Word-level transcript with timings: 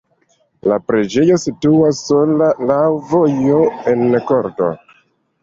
La 0.69 0.77
preĝejo 0.91 1.37
situas 1.43 1.99
sola 2.07 2.47
laŭ 2.71 2.81
vojo 3.13 3.61
en 3.95 4.19
korto. 4.33 4.73